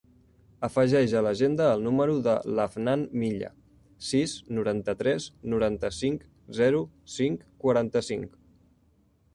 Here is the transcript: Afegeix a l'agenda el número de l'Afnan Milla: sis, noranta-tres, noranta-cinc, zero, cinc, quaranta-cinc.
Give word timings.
Afegeix 0.67 1.11
a 1.17 1.19
l'agenda 1.25 1.67
el 1.73 1.83
número 1.87 2.15
de 2.27 2.33
l'Afnan 2.59 3.03
Milla: 3.23 3.51
sis, 4.09 4.35
noranta-tres, 4.61 5.29
noranta-cinc, 5.55 6.27
zero, 6.63 6.83
cinc, 7.19 7.47
quaranta-cinc. 7.67 8.39